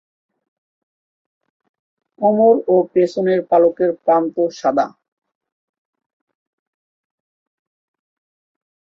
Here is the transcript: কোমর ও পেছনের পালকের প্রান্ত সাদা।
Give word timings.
কোমর 2.21 2.55
ও 2.67 2.75
পেছনের 2.93 3.39
পালকের 3.49 3.91
প্রান্ত 4.03 4.35
সাদা। 4.59 4.87